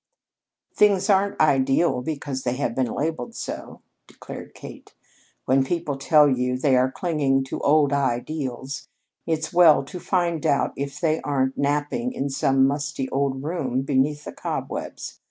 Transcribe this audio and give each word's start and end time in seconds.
"Things 0.73 1.11
aren't 1.11 1.39
ideal 1.39 2.01
because 2.01 2.41
they 2.41 2.55
have 2.55 2.73
been 2.73 2.91
labeled 2.91 3.35
so," 3.35 3.81
declared 4.07 4.55
Kate. 4.55 4.95
"When 5.45 5.63
people 5.63 5.95
tell 5.95 6.27
you 6.27 6.57
they 6.57 6.75
are 6.75 6.91
clinging 6.91 7.43
to 7.49 7.59
old 7.59 7.93
ideals, 7.93 8.87
it's 9.27 9.53
well 9.53 9.83
to 9.83 9.99
find 9.99 10.43
out 10.43 10.73
if 10.75 10.99
they 10.99 11.21
aren't 11.21 11.55
napping 11.55 12.13
in 12.13 12.31
some 12.31 12.65
musty 12.65 13.07
old 13.11 13.43
room 13.43 13.83
beneath 13.83 14.23
the 14.23 14.33
cobwebs. 14.33 15.19